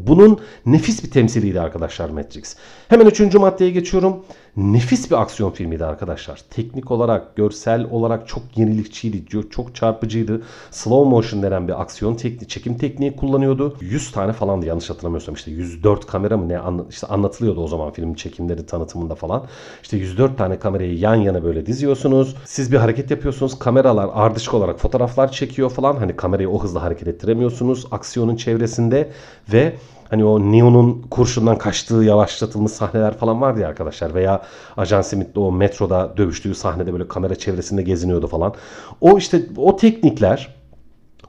Bunun 0.07 0.39
nefis 0.65 1.03
bir 1.03 1.11
temsiliydi 1.11 1.61
arkadaşlar 1.61 2.09
Matrix. 2.09 2.55
Hemen 2.87 3.05
üçüncü 3.05 3.39
maddeye 3.39 3.71
geçiyorum. 3.71 4.25
Nefis 4.57 5.11
bir 5.11 5.21
aksiyon 5.21 5.51
filmiydi 5.51 5.85
arkadaşlar. 5.85 6.41
Teknik 6.49 6.91
olarak, 6.91 7.35
görsel 7.35 7.87
olarak 7.91 8.27
çok 8.27 8.43
yenilikçiydi, 8.55 9.49
çok 9.49 9.75
çarpıcıydı. 9.75 10.41
Slow 10.71 11.09
motion 11.09 11.43
denen 11.43 11.67
bir 11.67 11.81
aksiyon 11.81 12.15
tekniği, 12.15 12.47
çekim 12.47 12.77
tekniği 12.77 13.15
kullanıyordu. 13.15 13.77
100 13.81 14.11
tane 14.11 14.33
falandı 14.33 14.65
yanlış 14.65 14.89
hatırlamıyorsam 14.89 15.35
işte 15.35 15.51
104 15.51 16.07
kamera 16.07 16.37
mı 16.37 16.49
ne 16.49 16.59
işte 16.89 17.07
anlatılıyordu 17.07 17.63
o 17.63 17.67
zaman 17.67 17.91
filmin 17.91 18.13
çekimleri 18.13 18.65
tanıtımında 18.65 19.15
falan. 19.15 19.45
İşte 19.83 19.97
104 19.97 20.37
tane 20.37 20.59
kamerayı 20.59 20.97
yan 20.97 21.15
yana 21.15 21.43
böyle 21.43 21.65
diziyorsunuz. 21.65 22.35
Siz 22.45 22.71
bir 22.71 22.77
hareket 22.77 23.11
yapıyorsunuz. 23.11 23.59
Kameralar 23.59 24.09
ardışık 24.13 24.53
olarak 24.53 24.79
fotoğraflar 24.79 25.31
çekiyor 25.31 25.69
falan. 25.69 25.95
Hani 25.95 26.15
kamerayı 26.15 26.49
o 26.49 26.63
hızla 26.63 26.81
hareket 26.81 27.07
ettiremiyorsunuz 27.07 27.85
aksiyonun 27.91 28.35
çevresinde 28.35 29.11
ve 29.53 29.75
Hani 30.11 30.25
o 30.25 30.39
Neo'nun 30.39 31.01
kurşundan 31.01 31.57
kaçtığı 31.57 31.95
yavaşlatılmış 31.95 32.71
sahneler 32.71 33.17
falan 33.17 33.41
vardı 33.41 33.59
ya 33.59 33.67
arkadaşlar. 33.67 34.13
Veya 34.13 34.41
Ajan 34.77 35.01
Smith'le 35.01 35.37
o 35.37 35.51
metroda 35.51 36.17
dövüştüğü 36.17 36.55
sahnede 36.55 36.93
böyle 36.93 37.07
kamera 37.07 37.35
çevresinde 37.35 37.81
geziniyordu 37.81 38.27
falan. 38.27 38.53
O 39.01 39.17
işte 39.17 39.41
o 39.57 39.75
teknikler 39.75 40.55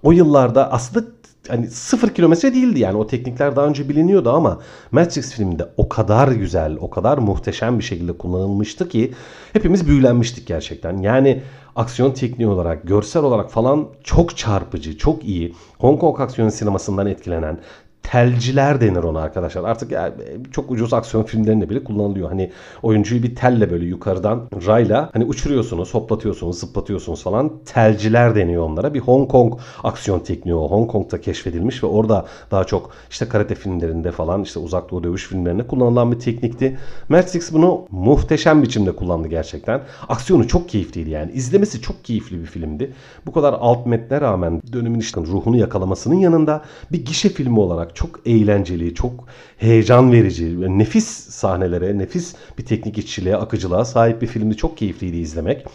o 0.02 0.12
yıllarda 0.12 0.72
aslında 0.72 1.06
hani 1.48 1.66
sıfır 1.66 2.08
kilometre 2.08 2.54
değildi 2.54 2.80
yani 2.80 2.96
o 2.96 3.06
teknikler 3.06 3.56
daha 3.56 3.66
önce 3.66 3.88
biliniyordu 3.88 4.30
ama 4.30 4.58
Matrix 4.90 5.32
filminde 5.32 5.68
o 5.76 5.88
kadar 5.88 6.28
güzel, 6.28 6.76
o 6.80 6.90
kadar 6.90 7.18
muhteşem 7.18 7.78
bir 7.78 7.84
şekilde 7.84 8.12
kullanılmıştı 8.12 8.88
ki 8.88 9.12
hepimiz 9.52 9.86
büyülenmiştik 9.86 10.46
gerçekten. 10.46 10.98
Yani 10.98 11.42
aksiyon 11.76 12.12
tekniği 12.12 12.48
olarak, 12.48 12.86
görsel 12.88 13.22
olarak 13.22 13.50
falan 13.50 13.88
çok 14.04 14.36
çarpıcı, 14.36 14.98
çok 14.98 15.24
iyi. 15.24 15.54
Hong 15.78 16.00
Kong 16.00 16.20
aksiyon 16.20 16.48
sinemasından 16.48 17.06
etkilenen, 17.06 17.58
telciler 18.02 18.80
denir 18.80 19.02
ona 19.02 19.20
arkadaşlar. 19.20 19.64
Artık 19.64 19.92
yani 19.92 20.12
çok 20.52 20.70
ucuz 20.70 20.92
aksiyon 20.92 21.24
filmlerinde 21.24 21.70
bile 21.70 21.84
kullanılıyor. 21.84 22.28
Hani 22.28 22.50
oyuncuyu 22.82 23.22
bir 23.22 23.34
telle 23.34 23.70
böyle 23.70 23.84
yukarıdan 23.84 24.48
rayla 24.66 25.10
hani 25.12 25.24
uçuruyorsunuz, 25.24 25.94
hoplatıyorsunuz, 25.94 26.58
zıplatıyorsunuz 26.58 27.22
falan. 27.22 27.52
Telciler 27.64 28.34
deniyor 28.34 28.62
onlara. 28.62 28.94
Bir 28.94 29.00
Hong 29.00 29.30
Kong 29.30 29.54
aksiyon 29.84 30.20
tekniği 30.20 30.54
o. 30.54 30.70
Hong 30.70 30.90
Kong'da 30.90 31.20
keşfedilmiş 31.20 31.82
ve 31.82 31.86
orada 31.86 32.26
daha 32.50 32.64
çok 32.64 32.90
işte 33.10 33.28
karate 33.28 33.54
filmlerinde 33.54 34.12
falan 34.12 34.42
işte 34.42 34.58
uzak 34.58 34.90
doğu 34.90 35.04
dövüş 35.04 35.26
filmlerinde 35.26 35.66
kullanılan 35.66 36.12
bir 36.12 36.18
teknikti. 36.18 36.78
Matrix 37.08 37.52
bunu 37.52 37.86
muhteşem 37.90 38.62
biçimde 38.62 38.96
kullandı 38.96 39.28
gerçekten. 39.28 39.80
Aksiyonu 40.08 40.48
çok 40.48 40.68
keyifliydi 40.68 41.10
yani. 41.10 41.32
İzlemesi 41.32 41.80
çok 41.80 42.04
keyifli 42.04 42.40
bir 42.40 42.46
filmdi. 42.46 42.92
Bu 43.26 43.32
kadar 43.32 43.52
alt 43.60 43.86
metne 43.86 44.20
rağmen 44.20 44.62
dönemin 44.72 45.00
işte 45.00 45.20
ruhunu 45.20 45.56
yakalamasının 45.56 46.14
yanında 46.14 46.62
bir 46.92 47.04
gişe 47.04 47.28
filmi 47.28 47.60
olarak 47.60 47.91
çok 47.94 48.20
eğlenceli, 48.26 48.94
çok 48.94 49.24
heyecan 49.56 50.12
verici, 50.12 50.78
nefis 50.78 51.08
sahnelere, 51.08 51.98
nefis 51.98 52.34
bir 52.58 52.64
teknik 52.64 52.98
işçiliğe, 52.98 53.36
akıcılığa 53.36 53.84
sahip 53.84 54.22
bir 54.22 54.26
filmdi. 54.26 54.56
Çok 54.56 54.76
keyifliydi 54.78 55.16
izlemek. 55.16 55.66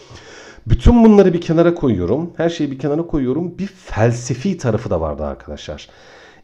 Bütün 0.68 1.04
bunları 1.04 1.34
bir 1.34 1.42
kenara 1.42 1.76
koyuyorum. 1.76 2.32
Her 2.38 2.50
şeyi 2.50 2.72
bir 2.72 2.80
kenara 2.80 3.08
koyuyorum. 3.08 3.58
Bir 3.58 3.68
felsefi 3.68 4.58
tarafı 4.58 4.90
da 4.90 5.02
vardı 5.02 5.26
arkadaşlar. 5.26 5.90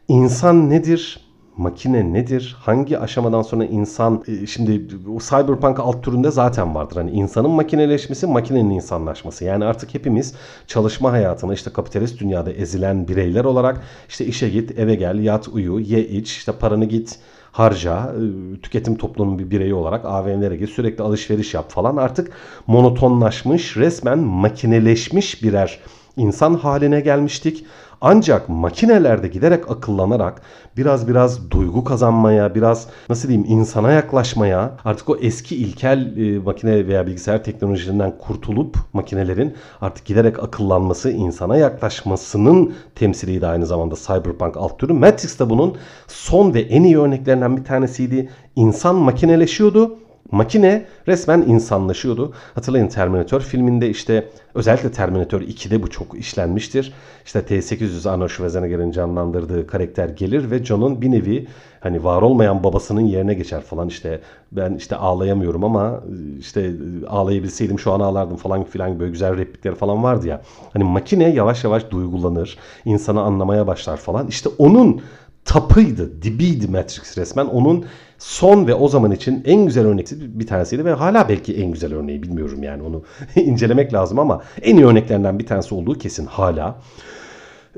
İnsan 0.08 0.70
nedir? 0.70 1.23
Makine 1.56 2.12
nedir? 2.12 2.56
Hangi 2.60 2.98
aşamadan 2.98 3.42
sonra 3.42 3.64
insan 3.64 4.24
e, 4.28 4.46
şimdi 4.46 4.86
o 5.16 5.18
cyberpunk 5.18 5.80
alt 5.80 6.04
türünde 6.04 6.30
zaten 6.30 6.74
vardır. 6.74 6.96
Hani 6.96 7.10
insanın 7.10 7.50
makineleşmesi, 7.50 8.26
makinenin 8.26 8.70
insanlaşması. 8.70 9.44
Yani 9.44 9.64
artık 9.64 9.94
hepimiz 9.94 10.34
çalışma 10.66 11.12
hayatına 11.12 11.54
işte 11.54 11.72
kapitalist 11.72 12.20
dünyada 12.20 12.52
ezilen 12.52 13.08
bireyler 13.08 13.44
olarak 13.44 13.80
işte 14.08 14.26
işe 14.26 14.48
git, 14.48 14.78
eve 14.78 14.94
gel, 14.94 15.18
yat, 15.18 15.48
uyu, 15.48 15.78
ye, 15.78 16.08
iç, 16.08 16.30
işte 16.36 16.52
paranı 16.52 16.84
git 16.84 17.18
harca, 17.52 18.14
e, 18.14 18.60
tüketim 18.60 18.96
toplumunun 18.96 19.38
bir 19.38 19.50
bireyi 19.50 19.74
olarak 19.74 20.04
AVM'lere 20.04 20.56
git, 20.56 20.70
sürekli 20.70 21.04
alışveriş 21.04 21.54
yap 21.54 21.70
falan 21.70 21.96
artık 21.96 22.32
monotonlaşmış, 22.66 23.76
resmen 23.76 24.18
makineleşmiş 24.18 25.42
birer 25.42 25.80
insan 26.16 26.54
haline 26.54 27.00
gelmiştik. 27.00 27.64
Ancak 28.00 28.48
makinelerde 28.48 29.28
giderek 29.28 29.70
akıllanarak 29.70 30.42
biraz 30.76 31.08
biraz 31.08 31.50
duygu 31.50 31.84
kazanmaya, 31.84 32.54
biraz 32.54 32.86
nasıl 33.08 33.28
diyeyim 33.28 33.50
insana 33.50 33.92
yaklaşmaya, 33.92 34.72
artık 34.84 35.10
o 35.10 35.16
eski 35.16 35.56
ilkel 35.56 36.16
e, 36.16 36.38
makine 36.38 36.86
veya 36.86 37.06
bilgisayar 37.06 37.44
teknolojilerinden 37.44 38.12
kurtulup 38.18 38.76
makinelerin 38.92 39.54
artık 39.80 40.04
giderek 40.04 40.42
akıllanması, 40.42 41.10
insana 41.10 41.56
yaklaşmasının 41.56 42.74
temsiliydi 42.94 43.46
aynı 43.46 43.66
zamanda 43.66 43.94
Cyberpunk 43.94 44.56
alt 44.56 44.78
türü. 44.78 44.92
Matrix 44.92 45.38
de 45.40 45.50
bunun 45.50 45.76
son 46.08 46.54
ve 46.54 46.60
en 46.60 46.82
iyi 46.82 46.98
örneklerinden 46.98 47.56
bir 47.56 47.64
tanesiydi. 47.64 48.30
İnsan 48.56 48.94
makineleşiyordu 48.94 49.98
Makine 50.30 50.86
resmen 51.08 51.42
insanlaşıyordu. 51.42 52.32
Hatırlayın 52.54 52.88
Terminator 52.88 53.40
filminde 53.40 53.90
işte 53.90 54.28
özellikle 54.54 54.92
Terminator 54.92 55.40
2'de 55.40 55.82
bu 55.82 55.90
çok 55.90 56.18
işlenmiştir. 56.18 56.92
İşte 57.24 57.42
T-800 57.42 58.10
Arnold 58.10 58.28
Schwarzenegger'in 58.28 58.90
canlandırdığı 58.90 59.66
karakter 59.66 60.08
gelir 60.08 60.50
ve 60.50 60.64
John'un 60.64 61.02
bir 61.02 61.10
nevi 61.10 61.46
hani 61.80 62.04
var 62.04 62.22
olmayan 62.22 62.64
babasının 62.64 63.00
yerine 63.00 63.34
geçer 63.34 63.60
falan 63.60 63.88
işte 63.88 64.20
ben 64.52 64.74
işte 64.74 64.96
ağlayamıyorum 64.96 65.64
ama 65.64 66.00
işte 66.38 66.72
ağlayabilseydim 67.08 67.78
şu 67.78 67.92
an 67.92 68.00
ağlardım 68.00 68.36
falan 68.36 68.64
filan 68.64 69.00
böyle 69.00 69.10
güzel 69.10 69.36
replikleri 69.36 69.74
falan 69.74 70.02
vardı 70.02 70.28
ya. 70.28 70.42
Hani 70.72 70.84
makine 70.84 71.30
yavaş 71.30 71.64
yavaş 71.64 71.90
duygulanır, 71.90 72.58
insanı 72.84 73.22
anlamaya 73.22 73.66
başlar 73.66 73.96
falan. 73.96 74.26
İşte 74.26 74.48
onun 74.58 75.00
tapıydı, 75.44 76.22
dibiydi 76.22 76.68
Matrix 76.68 77.18
resmen. 77.18 77.46
Onun 77.46 77.84
son 78.18 78.66
ve 78.66 78.74
o 78.74 78.88
zaman 78.88 79.10
için 79.10 79.42
en 79.46 79.66
güzel 79.66 79.86
örneksi 79.86 80.40
bir 80.40 80.46
tanesiydi 80.46 80.84
ve 80.84 80.92
hala 80.92 81.28
belki 81.28 81.54
en 81.54 81.70
güzel 81.70 81.94
örneği 81.94 82.22
bilmiyorum 82.22 82.62
yani 82.62 82.82
onu 82.82 83.02
incelemek 83.36 83.92
lazım 83.92 84.18
ama 84.18 84.42
en 84.62 84.76
iyi 84.76 84.86
örneklerinden 84.86 85.38
bir 85.38 85.46
tanesi 85.46 85.74
olduğu 85.74 85.98
kesin 85.98 86.26
hala. 86.26 86.80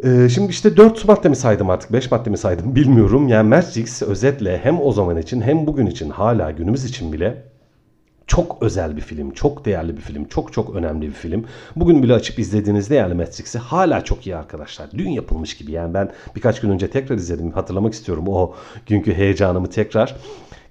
Ee, 0.04 0.28
şimdi 0.28 0.50
işte 0.50 0.76
4 0.76 1.08
madde 1.08 1.28
mi 1.28 1.36
saydım 1.36 1.70
artık 1.70 1.92
5 1.92 2.10
madde 2.10 2.30
mi 2.30 2.38
saydım 2.38 2.74
bilmiyorum. 2.74 3.28
Yani 3.28 3.48
Matrix 3.48 4.02
özetle 4.02 4.60
hem 4.62 4.80
o 4.80 4.92
zaman 4.92 5.16
için 5.16 5.40
hem 5.40 5.66
bugün 5.66 5.86
için 5.86 6.10
hala 6.10 6.50
günümüz 6.50 6.84
için 6.84 7.12
bile 7.12 7.42
çok 8.26 8.62
özel 8.62 8.96
bir 8.96 9.00
film, 9.00 9.30
çok 9.30 9.64
değerli 9.64 9.96
bir 9.96 10.02
film, 10.02 10.24
çok 10.24 10.52
çok 10.52 10.74
önemli 10.74 11.06
bir 11.08 11.12
film. 11.12 11.44
Bugün 11.76 12.02
bile 12.02 12.14
açıp 12.14 12.38
izlediğinizde 12.38 12.94
yani 12.94 13.14
Matrix'i 13.14 13.58
hala 13.58 14.04
çok 14.04 14.26
iyi 14.26 14.36
arkadaşlar. 14.36 14.90
Dün 14.98 15.08
yapılmış 15.08 15.56
gibi 15.56 15.72
yani 15.72 15.94
ben 15.94 16.12
birkaç 16.36 16.60
gün 16.60 16.70
önce 16.70 16.90
tekrar 16.90 17.16
izledim. 17.16 17.52
Hatırlamak 17.52 17.94
istiyorum 17.94 18.24
o 18.28 18.54
günkü 18.86 19.14
heyecanımı 19.14 19.70
tekrar. 19.70 20.16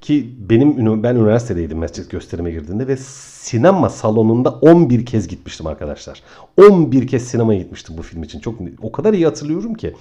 Ki 0.01 0.35
benim 0.49 1.03
ben 1.03 1.15
üniversitedeydim 1.15 1.77
Matrix 1.77 2.07
gösterime 2.07 2.51
girdiğinde 2.51 2.87
ve 2.87 2.97
sinema 2.97 3.89
salonunda 3.89 4.49
11 4.49 5.05
kez 5.05 5.27
gitmiştim 5.27 5.67
arkadaşlar. 5.67 6.21
11 6.57 7.07
kez 7.07 7.23
sinemaya 7.27 7.59
gitmiştim 7.59 7.97
bu 7.97 8.01
film 8.01 8.23
için. 8.23 8.39
Çok 8.39 8.55
o 8.81 8.91
kadar 8.91 9.13
iyi 9.13 9.25
hatırlıyorum 9.25 9.73
ki 9.73 9.93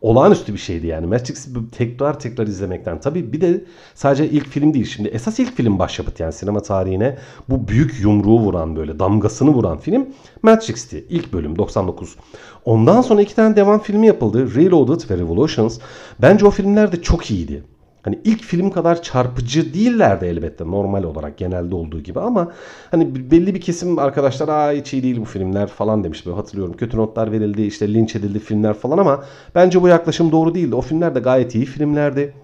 olağanüstü 0.00 0.52
bir 0.52 0.58
şeydi 0.58 0.86
yani. 0.86 1.06
Matrix'i 1.06 1.50
tekrar 1.70 2.20
tekrar 2.20 2.46
izlemekten. 2.46 3.00
Tabii 3.00 3.32
bir 3.32 3.40
de 3.40 3.64
sadece 3.94 4.28
ilk 4.30 4.46
film 4.46 4.74
değil. 4.74 4.84
Şimdi 4.84 5.08
esas 5.08 5.38
ilk 5.38 5.56
film 5.56 5.78
başyapıt 5.78 6.20
yani 6.20 6.32
sinema 6.32 6.62
tarihine 6.62 7.16
bu 7.48 7.68
büyük 7.68 8.00
yumruğu 8.00 8.40
vuran 8.40 8.76
böyle 8.76 8.98
damgasını 8.98 9.50
vuran 9.50 9.78
film 9.78 10.06
Matrix'ti. 10.42 11.06
İlk 11.08 11.32
bölüm 11.32 11.58
99. 11.58 12.16
Ondan 12.64 13.02
sonra 13.02 13.22
iki 13.22 13.34
tane 13.34 13.56
devam 13.56 13.80
filmi 13.80 14.06
yapıldı. 14.06 14.54
Reloaded 14.54 15.10
ve 15.10 15.18
Revolutions. 15.18 15.78
Bence 16.22 16.46
o 16.46 16.50
filmler 16.50 16.92
de 16.92 17.02
çok 17.02 17.30
iyiydi. 17.30 17.62
Hani 18.06 18.18
ilk 18.24 18.42
film 18.42 18.70
kadar 18.70 19.02
çarpıcı 19.02 19.74
değillerdi 19.74 20.24
elbette 20.26 20.64
normal 20.66 21.02
olarak 21.04 21.38
genelde 21.38 21.74
olduğu 21.74 22.00
gibi 22.00 22.20
ama 22.20 22.52
hani 22.90 23.30
belli 23.30 23.54
bir 23.54 23.60
kesim 23.60 23.98
arkadaşlar 23.98 24.48
aa 24.48 24.72
hiç 24.72 24.92
iyi 24.92 25.02
değil 25.02 25.20
bu 25.20 25.24
filmler 25.24 25.66
falan 25.66 26.04
demiş. 26.04 26.26
Böyle 26.26 26.36
hatırlıyorum 26.36 26.76
kötü 26.76 26.96
notlar 26.96 27.32
verildi 27.32 27.62
işte 27.62 27.94
linç 27.94 28.16
edildi 28.16 28.38
filmler 28.38 28.74
falan 28.74 28.98
ama 28.98 29.24
bence 29.54 29.82
bu 29.82 29.88
yaklaşım 29.88 30.32
doğru 30.32 30.54
değildi. 30.54 30.74
O 30.74 30.80
filmler 30.80 31.14
de 31.14 31.20
gayet 31.20 31.54
iyi 31.54 31.64
filmlerdi. 31.64 32.34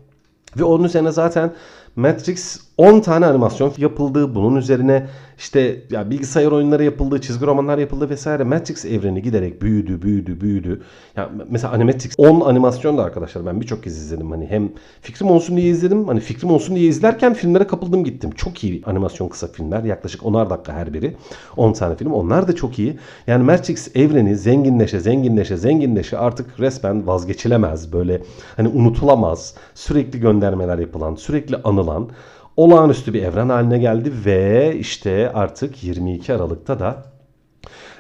Ve 0.59 0.65
onun 0.65 0.85
üzerine 0.85 1.13
zaten 1.13 1.53
Matrix 1.97 2.61
10 2.77 3.01
tane 3.01 3.27
animasyon 3.27 3.73
yapıldı. 3.79 4.35
Bunun 4.35 4.57
üzerine 4.57 5.07
işte 5.39 5.83
ya 5.91 6.11
bilgisayar 6.11 6.53
oyunları 6.53 6.85
yapıldı, 6.85 7.21
çizgi 7.21 7.47
romanlar 7.47 7.79
yapıldı 7.79 8.11
vesaire. 8.11 8.45
Matrix 8.45 8.85
evreni 8.85 9.23
giderek 9.23 9.63
büyüdü, 9.63 10.03
büyüdü, 10.03 10.41
büyüdü. 10.41 10.83
Ya 11.17 11.31
mesela 11.51 11.73
Animatrix 11.73 12.15
10 12.19 12.41
animasyon 12.41 12.99
da 12.99 13.05
arkadaşlar 13.05 13.47
ben 13.47 13.61
birçok 13.61 13.83
kez 13.83 13.97
izledim. 13.97 14.31
Hani 14.31 14.47
hem 14.47 14.73
fikrim 15.01 15.31
olsun 15.31 15.57
diye 15.57 15.67
izledim. 15.67 16.09
Hani 16.09 16.21
fikrim 16.21 16.51
olsun 16.51 16.77
diye 16.77 16.89
izlerken 16.89 17.35
filmlere 17.35 17.67
kapıldım 17.67 18.05
gittim. 18.05 18.31
Çok 18.31 18.65
iyi 18.65 18.83
animasyon 18.87 19.29
kısa 19.29 19.47
filmler. 19.47 19.85
Yaklaşık 19.85 20.23
10'ar 20.23 20.51
dakika 20.51 20.73
her 20.73 20.95
biri. 20.95 21.17
10 21.57 21.73
tane 21.73 21.97
film. 21.97 22.13
Onlar 22.13 22.49
da 22.49 22.55
çok 22.55 22.79
iyi. 22.79 22.99
Yani 23.27 23.45
Matrix 23.45 23.97
evreni 23.97 24.37
zenginleşe, 24.37 25.01
zenginleşe, 25.01 25.57
zenginleşe 25.57 26.19
artık 26.19 26.61
resmen 26.61 27.07
vazgeçilemez. 27.07 27.93
Böyle 27.93 28.23
hani 28.57 28.69
unutulamaz. 28.69 29.55
Sürekli 29.75 30.21
göndermeler 30.21 30.79
yapılan, 30.79 31.15
sürekli 31.15 31.57
anılan 31.57 32.09
olağanüstü 32.57 33.15
bir 33.15 33.23
evren 33.23 33.49
haline 33.49 33.79
geldi 33.79 34.13
ve 34.27 34.77
işte 34.79 35.33
artık 35.35 35.85
22 35.85 36.35
Aralık'ta 36.35 36.79
da 36.79 37.13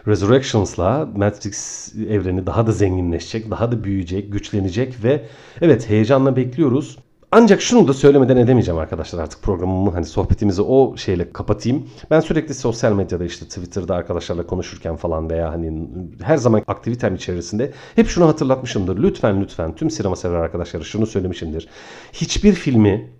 Resurrections'la 0.06 1.08
Matrix 1.16 1.88
evreni 2.08 2.46
daha 2.46 2.66
da 2.66 2.72
zenginleşecek, 2.72 3.50
daha 3.50 3.72
da 3.72 3.84
büyüyecek, 3.84 4.32
güçlenecek 4.32 5.04
ve 5.04 5.26
evet 5.60 5.88
heyecanla 5.90 6.36
bekliyoruz. 6.36 6.98
Ancak 7.34 7.62
şunu 7.62 7.88
da 7.88 7.94
söylemeden 7.94 8.36
edemeyeceğim 8.36 8.80
arkadaşlar 8.80 9.22
artık 9.22 9.42
programımı 9.42 9.90
hani 9.90 10.04
sohbetimizi 10.04 10.62
o 10.62 10.96
şeyle 10.96 11.32
kapatayım. 11.32 11.88
Ben 12.10 12.20
sürekli 12.20 12.54
sosyal 12.54 12.92
medyada 12.92 13.24
işte 13.24 13.46
Twitter'da 13.46 13.94
arkadaşlarla 13.94 14.46
konuşurken 14.46 14.96
falan 14.96 15.30
veya 15.30 15.52
hani 15.52 15.88
her 16.22 16.36
zaman 16.36 16.62
aktivitem 16.66 17.14
içerisinde 17.14 17.72
hep 17.94 18.08
şunu 18.08 18.28
hatırlatmışımdır. 18.28 19.02
Lütfen 19.02 19.42
lütfen 19.42 19.74
tüm 19.74 19.90
sinema 19.90 20.16
sever 20.16 20.38
arkadaşlara 20.38 20.82
şunu 20.82 21.06
söylemişimdir. 21.06 21.68
Hiçbir 22.12 22.52
filmi 22.52 23.10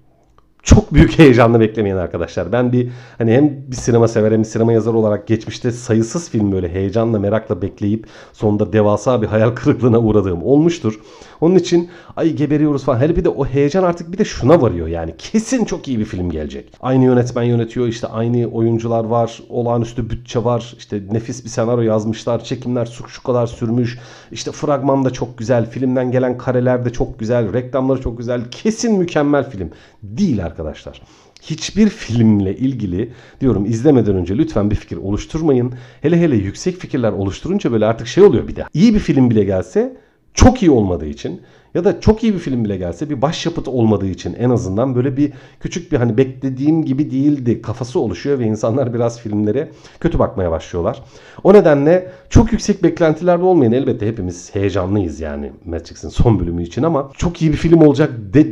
çok 0.63 0.95
büyük 0.95 1.19
heyecanla 1.19 1.61
beklemeyin 1.61 1.97
arkadaşlar. 1.97 2.53
Ben 2.53 2.73
bir 2.73 2.89
hani 3.19 3.33
hem 3.33 3.71
bir 3.71 3.77
sinema 3.77 4.09
sever 4.09 4.33
hem 4.33 4.41
bir 4.41 4.49
sinema 4.49 4.73
yazarı 4.73 4.97
olarak 4.97 5.27
geçmişte 5.27 5.73
sayısız 5.73 6.31
film 6.31 6.53
böyle 6.53 6.69
heyecanla 6.69 7.19
merakla 7.19 7.63
bekleyip 7.63 8.07
sonunda 8.33 8.73
devasa 8.73 9.23
bir 9.23 9.27
hayal 9.27 9.51
kırıklığına 9.55 9.99
uğradığım 9.99 10.43
olmuştur. 10.43 11.01
Onun 11.41 11.55
için 11.55 11.91
ay 12.17 12.33
geberiyoruz 12.33 12.85
falan. 12.85 13.01
Hele 13.01 13.17
bir 13.17 13.25
de 13.25 13.29
o 13.29 13.47
heyecan 13.47 13.83
artık 13.83 14.13
bir 14.13 14.19
de 14.19 14.25
şuna 14.25 14.63
varıyor 14.63 14.89
yani. 14.89 15.15
Kesin 15.19 15.65
çok 15.65 15.89
iyi 15.89 15.99
bir 15.99 16.05
film 16.05 16.31
gelecek. 16.31 16.73
Aynı 16.81 17.05
yönetmen 17.05 17.43
yönetiyor 17.43 17.87
işte 17.87 18.07
aynı 18.07 18.47
oyuncular 18.47 19.05
var. 19.05 19.43
Olağanüstü 19.49 20.11
bütçe 20.11 20.45
var. 20.45 20.75
işte 20.79 21.03
nefis 21.11 21.45
bir 21.45 21.49
senaryo 21.49 21.83
yazmışlar. 21.83 22.45
Çekimler 22.45 22.87
şu, 22.87 23.09
şu 23.09 23.23
kadar 23.23 23.47
sürmüş. 23.47 23.99
İşte 24.33 24.53
fragman 24.53 25.05
da 25.05 25.11
çok 25.11 25.39
güzel. 25.39 25.71
Filmden 25.71 26.11
gelen 26.11 26.39
kareler 26.39 26.85
de 26.85 26.91
çok 26.91 27.19
güzel. 27.19 27.53
Reklamları 27.53 28.01
çok 28.01 28.19
güzel. 28.19 28.51
Kesin 28.51 28.99
mükemmel 28.99 29.51
film. 29.51 29.71
Değil 30.03 30.47
arkadaşlar 30.53 31.03
hiçbir 31.43 31.89
filmle 31.89 32.57
ilgili 32.57 33.13
diyorum 33.41 33.65
izlemeden 33.65 34.17
önce 34.17 34.39
lütfen 34.39 34.71
bir 34.71 34.77
fikir 34.77 34.97
oluşturmayın. 34.97 35.75
Hele 36.01 36.21
hele 36.21 36.37
yüksek 36.37 36.77
fikirler 36.77 37.13
oluşturunca 37.13 37.73
böyle 37.73 37.87
artık 37.87 38.07
şey 38.07 38.25
oluyor 38.25 38.49
bir 38.49 38.57
de. 38.57 38.65
İyi 38.75 38.95
bir 38.95 38.99
film 38.99 39.31
bile 39.31 39.45
gelse 39.45 39.97
çok 40.35 40.63
iyi 40.63 40.71
olmadığı 40.71 41.07
için 41.07 41.41
ya 41.75 41.85
da 41.85 42.01
çok 42.01 42.23
iyi 42.23 42.35
bir 42.35 42.39
film 42.39 42.65
bile 42.65 42.77
gelse 42.77 43.11
bir 43.11 43.23
başyapıt 43.23 43.69
olmadığı 43.69 44.07
için 44.07 44.35
en 44.35 44.51
azından 44.51 44.95
böyle 44.95 45.17
bir 45.17 45.33
küçük 45.61 45.93
bir 45.93 45.97
hani 45.97 46.17
beklediğim 46.17 46.85
gibi 46.85 47.11
değildi 47.11 47.63
kafası 47.63 48.01
oluşuyor 48.01 48.39
ve 48.39 48.45
insanlar 48.45 48.95
biraz 48.95 49.21
filmlere 49.21 49.69
kötü 50.01 50.19
bakmaya 50.19 50.51
başlıyorlar. 50.51 51.03
O 51.45 51.55
nedenle 51.55 52.13
çok 52.31 52.53
yüksek 52.53 52.83
beklentilerde 52.83 53.45
olmayın. 53.45 53.73
Elbette 53.73 54.07
hepimiz 54.07 54.55
heyecanlıyız 54.55 55.21
yani 55.21 55.53
Matrix'in 55.65 56.09
son 56.09 56.41
bölümü 56.41 56.63
için 56.63 56.83
ama 56.83 57.11
çok 57.17 57.43
iyi 57.43 57.53
bir 57.53 57.57
film 57.57 57.83
olacak 57.83 58.11
de, 58.35 58.47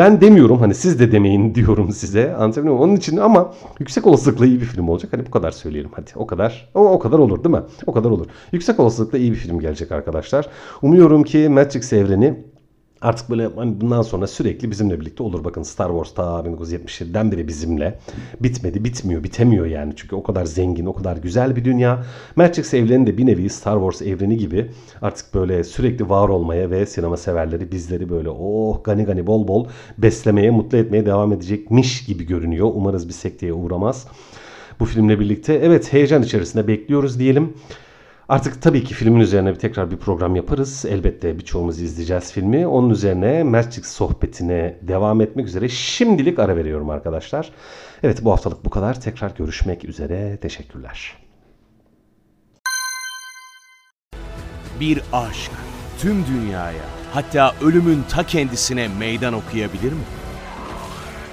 ben 0.00 0.20
demiyorum 0.20 0.58
hani 0.58 0.74
siz 0.74 1.00
de 1.00 1.12
demeyin 1.12 1.54
diyorum 1.54 1.92
size. 1.92 2.34
Anlatabiliyor 2.34 2.74
muyum? 2.74 2.90
Onun 2.90 2.96
için 2.96 3.16
ama 3.16 3.54
yüksek 3.78 4.06
olasılıkla 4.06 4.46
iyi 4.46 4.60
bir 4.60 4.66
film 4.66 4.88
olacak. 4.88 5.12
Hani 5.12 5.26
bu 5.26 5.30
kadar 5.30 5.50
söyleyelim 5.50 5.90
hadi. 5.94 6.10
O 6.14 6.26
kadar. 6.26 6.70
O, 6.74 6.80
o 6.88 6.98
kadar 6.98 7.18
olur 7.18 7.44
değil 7.44 7.54
mi? 7.54 7.62
O 7.86 7.92
kadar 7.92 8.10
olur. 8.10 8.26
Yüksek 8.52 8.80
olasılıkla 8.80 9.18
iyi 9.18 9.32
bir 9.32 9.36
film 9.36 9.60
gelecek 9.60 9.92
arkadaşlar. 9.92 10.48
Umuyorum 10.82 11.22
ki 11.22 11.48
Matrix 11.48 11.92
evreni 11.92 12.44
Artık 13.02 13.30
böyle 13.30 13.48
hani 13.56 13.80
bundan 13.80 14.02
sonra 14.02 14.26
sürekli 14.26 14.70
bizimle 14.70 15.00
birlikte 15.00 15.22
olur. 15.22 15.44
Bakın 15.44 15.62
Star 15.62 15.88
Wars 15.88 16.14
ta 16.14 16.22
1977'den 16.22 17.32
beri 17.32 17.48
bizimle. 17.48 17.98
Bitmedi, 18.40 18.84
bitmiyor, 18.84 19.24
bitemiyor 19.24 19.66
yani. 19.66 19.92
Çünkü 19.96 20.16
o 20.16 20.22
kadar 20.22 20.44
zengin, 20.44 20.86
o 20.86 20.92
kadar 20.92 21.16
güzel 21.16 21.56
bir 21.56 21.64
dünya. 21.64 22.04
Matrix 22.36 22.74
evreni 22.74 23.06
de 23.06 23.18
bir 23.18 23.26
nevi 23.26 23.50
Star 23.50 23.74
Wars 23.74 24.02
evreni 24.02 24.36
gibi 24.36 24.70
artık 25.02 25.34
böyle 25.34 25.64
sürekli 25.64 26.08
var 26.08 26.28
olmaya 26.28 26.70
ve 26.70 26.86
sinema 26.86 27.16
severleri 27.16 27.72
bizleri 27.72 28.10
böyle 28.10 28.28
oh 28.28 28.84
gani 28.84 29.04
gani 29.04 29.26
bol 29.26 29.48
bol 29.48 29.66
beslemeye, 29.98 30.50
mutlu 30.50 30.78
etmeye 30.78 31.06
devam 31.06 31.32
edecekmiş 31.32 32.04
gibi 32.04 32.26
görünüyor. 32.26 32.70
Umarız 32.74 33.08
bir 33.08 33.14
sekteye 33.14 33.52
uğramaz. 33.52 34.06
Bu 34.80 34.84
filmle 34.84 35.20
birlikte 35.20 35.54
evet 35.54 35.92
heyecan 35.92 36.22
içerisinde 36.22 36.68
bekliyoruz 36.68 37.18
diyelim. 37.18 37.54
Artık 38.30 38.62
tabii 38.62 38.84
ki 38.84 38.94
filmin 38.94 39.20
üzerine 39.20 39.50
bir 39.54 39.58
tekrar 39.58 39.90
bir 39.90 39.96
program 39.96 40.36
yaparız. 40.36 40.84
Elbette 40.88 41.38
birçoğumuz 41.38 41.80
izleyeceğiz 41.80 42.32
filmi. 42.32 42.66
Onun 42.66 42.90
üzerine 42.90 43.44
Matrix 43.44 43.86
sohbetine 43.86 44.78
devam 44.82 45.20
etmek 45.20 45.46
üzere 45.46 45.68
şimdilik 45.68 46.38
ara 46.38 46.56
veriyorum 46.56 46.90
arkadaşlar. 46.90 47.52
Evet 48.02 48.24
bu 48.24 48.32
haftalık 48.32 48.64
bu 48.64 48.70
kadar. 48.70 49.00
Tekrar 49.00 49.30
görüşmek 49.30 49.84
üzere. 49.84 50.36
Teşekkürler. 50.36 51.16
Bir 54.80 55.02
aşk 55.12 55.50
tüm 55.98 56.26
dünyaya 56.26 56.84
hatta 57.12 57.54
ölümün 57.62 58.02
ta 58.10 58.26
kendisine 58.26 58.88
meydan 58.98 59.34
okuyabilir 59.34 59.92
mi? 59.92 60.04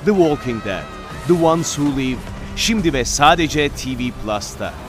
The 0.06 0.12
Walking 0.12 0.66
Dead, 0.66 0.84
The 1.28 1.46
Ones 1.46 1.76
Who 1.76 2.00
Live 2.00 2.20
şimdi 2.56 2.94
ve 2.94 3.06
sadece 3.06 3.70
TV 3.70 4.12
Plus'ta. 4.24 4.87